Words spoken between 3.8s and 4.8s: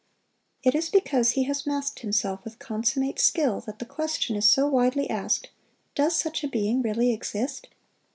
question is so